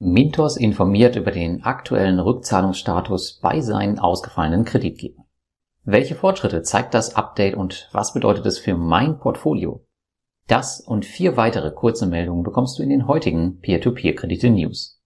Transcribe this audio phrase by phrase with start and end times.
[0.00, 5.24] Mintos informiert über den aktuellen Rückzahlungsstatus bei seinen ausgefallenen Kreditgebern.
[5.84, 9.86] Welche Fortschritte zeigt das Update und was bedeutet es für mein Portfolio?
[10.46, 15.00] Das und vier weitere kurze Meldungen bekommst du in den heutigen Peer-to-Peer-Kredite-News.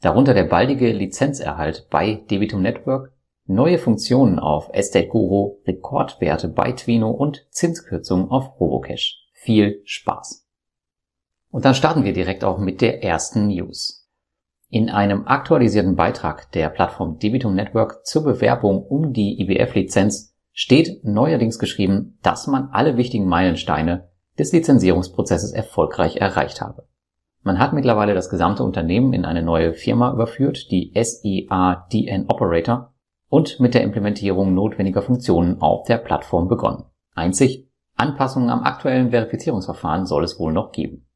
[0.00, 3.12] Darunter der baldige Lizenzerhalt bei Debitum Network,
[3.46, 9.28] neue Funktionen auf Estate Guru, Rekordwerte bei Twino und Zinskürzungen auf Robocash.
[9.32, 10.46] Viel Spaß!
[11.50, 14.01] Und dann starten wir direkt auch mit der ersten News.
[14.74, 21.58] In einem aktualisierten Beitrag der Plattform Debitum Network zur Bewerbung um die IBF-Lizenz steht neuerdings
[21.58, 26.88] geschrieben, dass man alle wichtigen Meilensteine des Lizenzierungsprozesses erfolgreich erreicht habe.
[27.42, 32.94] Man hat mittlerweile das gesamte Unternehmen in eine neue Firma überführt, die SEA-DN Operator,
[33.28, 36.84] und mit der Implementierung notwendiger Funktionen auf der Plattform begonnen.
[37.14, 41.06] Einzig Anpassungen am aktuellen Verifizierungsverfahren soll es wohl noch geben.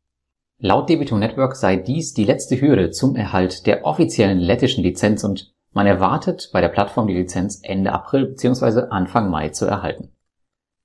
[0.59, 5.53] Laut Debitum Network sei dies die letzte Hürde zum Erhalt der offiziellen lettischen Lizenz und
[5.75, 8.87] man erwartet bei der Plattform die Lizenz Ende April bzw.
[8.89, 10.15] Anfang Mai zu erhalten.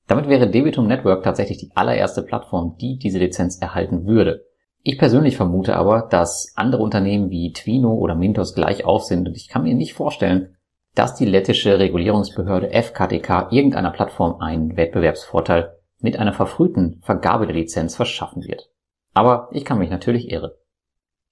[0.07, 4.43] Damit wäre Debitum Network tatsächlich die allererste Plattform, die diese Lizenz erhalten würde.
[4.83, 9.37] Ich persönlich vermute aber, dass andere Unternehmen wie Twino oder Mintos gleich auf sind und
[9.37, 10.57] ich kann mir nicht vorstellen,
[10.95, 17.95] dass die lettische Regulierungsbehörde FKTK irgendeiner Plattform einen Wettbewerbsvorteil mit einer verfrühten Vergabe der Lizenz
[17.95, 18.67] verschaffen wird.
[19.13, 20.51] Aber ich kann mich natürlich irren.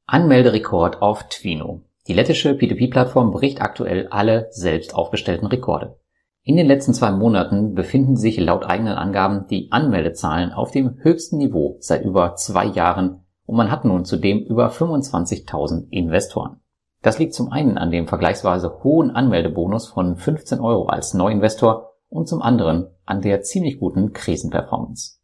[0.06, 1.82] Anmelderekord auf Twino.
[2.08, 6.00] Die lettische P2P-Plattform bricht aktuell alle selbst aufgestellten Rekorde.
[6.44, 11.38] In den letzten zwei Monaten befinden sich laut eigenen Angaben die Anmeldezahlen auf dem höchsten
[11.38, 16.62] Niveau seit über zwei Jahren und man hat nun zudem über 25.000 Investoren.
[17.02, 22.28] Das liegt zum einen an dem vergleichsweise hohen Anmeldebonus von 15 Euro als Neuinvestor und
[22.28, 25.19] zum anderen an der ziemlich guten Krisenperformance.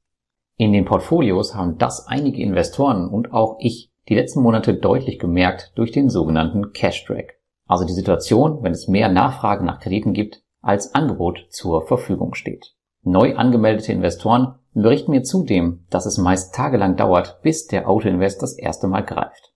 [0.58, 5.74] In den Portfolios haben das einige Investoren und auch ich die letzten Monate deutlich gemerkt
[5.76, 7.26] durch den sogenannten Cash Drag.
[7.68, 12.74] Also die Situation, wenn es mehr Nachfrage nach Krediten gibt, als Angebot zur Verfügung steht.
[13.04, 18.58] Neu angemeldete Investoren berichten mir zudem, dass es meist tagelang dauert, bis der Autoinvest das
[18.58, 19.54] erste Mal greift.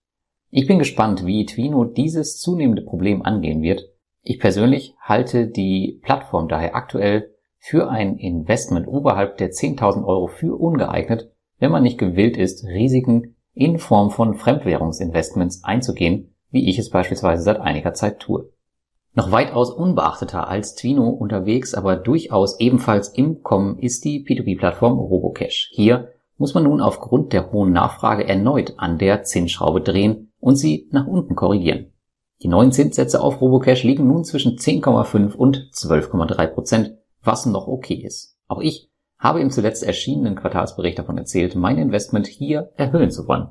[0.50, 3.84] Ich bin gespannt, wie Twino dieses zunehmende Problem angehen wird.
[4.22, 10.60] Ich persönlich halte die Plattform daher aktuell für ein Investment oberhalb der 10.000 Euro für
[10.60, 16.90] ungeeignet, wenn man nicht gewillt ist, Risiken in Form von Fremdwährungsinvestments einzugehen, wie ich es
[16.90, 18.50] beispielsweise seit einiger Zeit tue.
[19.14, 25.70] Noch weitaus unbeachteter als Twino unterwegs, aber durchaus ebenfalls im Kommen ist die P2P-Plattform Robocash.
[25.74, 30.88] Hier muss man nun aufgrund der hohen Nachfrage erneut an der Zinsschraube drehen und sie
[30.92, 31.92] nach unten korrigieren.
[32.42, 37.96] Die neuen Zinssätze auf Robocash liegen nun zwischen 10,5 und 12,3 Prozent, was noch okay
[37.96, 38.38] ist.
[38.48, 43.50] Auch ich habe im zuletzt erschienenen Quartalsbericht davon erzählt, mein Investment hier erhöhen zu wollen.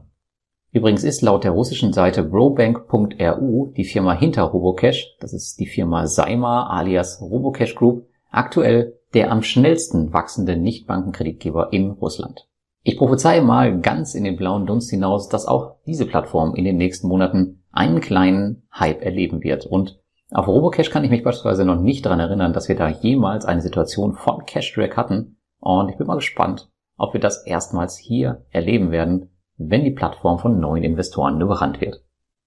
[0.70, 6.06] Übrigens ist laut der russischen Seite brobank.ru die Firma hinter Robocash, das ist die Firma
[6.06, 12.46] Saima alias Robocash Group, aktuell der am schnellsten wachsende Nichtbankenkreditgeber in Russland.
[12.82, 16.76] Ich prophezeie mal ganz in den blauen Dunst hinaus, dass auch diese Plattform in den
[16.76, 21.80] nächsten Monaten einen kleinen Hype erleben wird und auf Robocash kann ich mich beispielsweise noch
[21.80, 25.38] nicht daran erinnern, dass wir da jemals eine Situation von Cash Drag hatten.
[25.58, 26.68] Und ich bin mal gespannt,
[26.98, 32.04] ob wir das erstmals hier erleben werden, wenn die Plattform von neuen Investoren überrannt wird.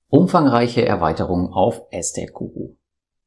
[0.07, 2.75] Umfangreiche Erweiterungen auf Estate Guru.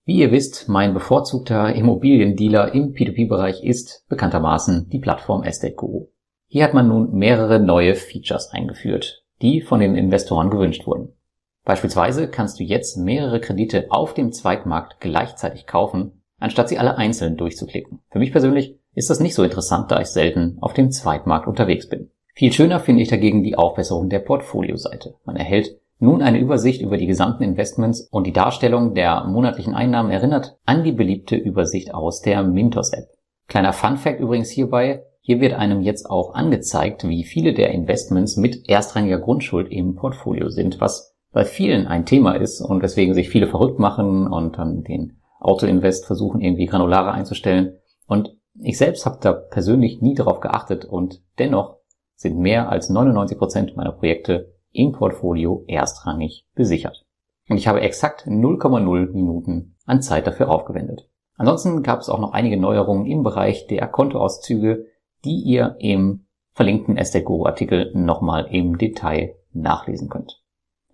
[0.05, 6.09] Wie ihr wisst, mein bevorzugter Immobiliendealer im P2P-Bereich ist bekanntermaßen die Plattform Estate Guru.
[6.47, 11.15] Hier hat man nun mehrere neue Features eingeführt, die von den Investoren gewünscht wurden.
[11.65, 17.37] Beispielsweise kannst du jetzt mehrere Kredite auf dem Zweitmarkt gleichzeitig kaufen, anstatt sie alle einzeln
[17.37, 18.01] durchzuklicken.
[18.11, 21.89] Für mich persönlich ist das nicht so interessant, da ich selten auf dem Zweitmarkt unterwegs
[21.89, 22.11] bin.
[22.35, 25.15] Viel schöner finde ich dagegen die Aufbesserung der Portfolioseite.
[25.25, 30.11] Man erhält nun eine Übersicht über die gesamten Investments und die Darstellung der monatlichen Einnahmen
[30.11, 33.09] erinnert an die beliebte Übersicht aus der Mintos App.
[33.49, 38.37] Kleiner Fun Fact übrigens hierbei, hier wird einem jetzt auch angezeigt, wie viele der Investments
[38.37, 43.29] mit erstrangiger Grundschuld im Portfolio sind, was bei vielen ein Thema ist und weswegen sich
[43.29, 47.77] viele verrückt machen und dann den Autoinvest versuchen irgendwie granularer einzustellen.
[48.07, 51.79] Und ich selbst habe da persönlich nie darauf geachtet und dennoch
[52.15, 57.05] sind mehr als 99 Prozent meiner Projekte im Portfolio erstrangig besichert.
[57.49, 61.11] Und ich habe exakt 0,0 Minuten an Zeit dafür aufgewendet.
[61.37, 64.87] Ansonsten gab es auch noch einige Neuerungen im Bereich der Kontoauszüge,
[65.25, 70.44] die ihr im verlinkten Estate Guru Artikel nochmal im Detail nachlesen könnt.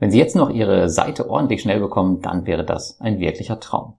[0.01, 3.99] Wenn Sie jetzt noch Ihre Seite ordentlich schnell bekommen, dann wäre das ein wirklicher Traum.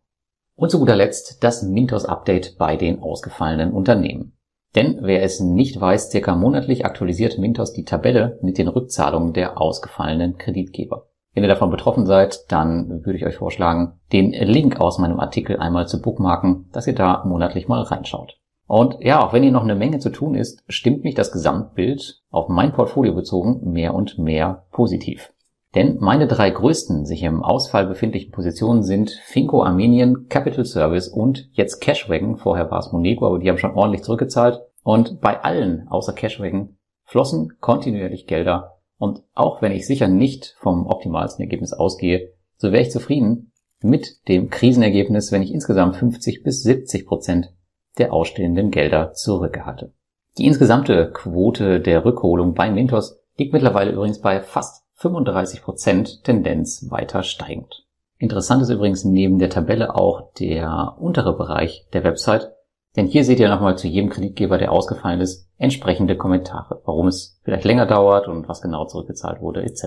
[0.55, 4.33] Und zu guter Letzt das Mintos-Update bei den ausgefallenen Unternehmen.
[4.75, 9.61] Denn wer es nicht weiß, circa monatlich aktualisiert Mintos die Tabelle mit den Rückzahlungen der
[9.61, 11.07] ausgefallenen Kreditgeber.
[11.33, 15.57] Wenn ihr davon betroffen seid, dann würde ich euch vorschlagen, den Link aus meinem Artikel
[15.57, 18.39] einmal zu bookmarken, dass ihr da monatlich mal reinschaut.
[18.65, 22.23] Und ja, auch wenn hier noch eine Menge zu tun ist, stimmt mich das Gesamtbild
[22.31, 25.31] auf mein Portfolio bezogen mehr und mehr positiv.
[25.73, 31.49] Denn meine drei größten sich im Ausfall befindlichen Positionen sind Finco Armenien, Capital Service und
[31.53, 32.37] jetzt Cashwagon.
[32.37, 34.59] Vorher war es Monego, aber die haben schon ordentlich zurückgezahlt.
[34.83, 40.85] Und bei allen außer Cashwagon flossen kontinuierlich Gelder und auch wenn ich sicher nicht vom
[40.85, 43.51] optimalsten Ergebnis ausgehe, so wäre ich zufrieden
[43.81, 47.51] mit dem Krisenergebnis, wenn ich insgesamt 50 bis 70 Prozent
[47.97, 49.91] der ausstehenden Gelder zurückgehalte.
[50.37, 56.91] Die insgesamte Quote der Rückholung bei Mintos liegt mittlerweile übrigens bei fast 35 Prozent, Tendenz
[56.91, 57.87] weiter steigend.
[58.19, 62.51] Interessant ist übrigens neben der Tabelle auch der untere Bereich der Website,
[62.95, 67.39] denn hier seht ihr nochmal zu jedem Kreditgeber, der ausgefallen ist, entsprechende Kommentare, warum es
[67.43, 69.85] vielleicht länger dauert und was genau zurückgezahlt wurde etc.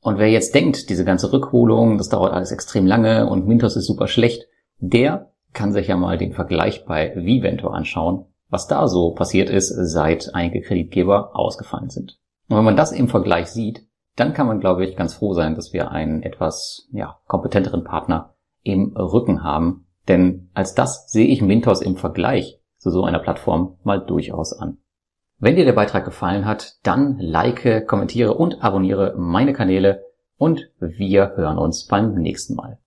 [0.00, 3.86] Und wer jetzt denkt, diese ganze Rückholung, das dauert alles extrem lange und Mintos ist
[3.86, 4.46] super schlecht,
[4.78, 9.68] der kann sich ja mal den Vergleich bei Vivento anschauen, was da so passiert ist,
[9.68, 12.18] seit einige Kreditgeber ausgefallen sind.
[12.48, 15.54] Und wenn man das im Vergleich sieht, dann kann man, glaube ich, ganz froh sein,
[15.54, 21.42] dass wir einen etwas ja, kompetenteren Partner im Rücken haben, denn als das sehe ich
[21.42, 24.78] Mintos im Vergleich zu so einer Plattform mal durchaus an.
[25.38, 30.04] Wenn dir der Beitrag gefallen hat, dann like, kommentiere und abonniere meine Kanäle
[30.36, 32.78] und wir hören uns beim nächsten Mal.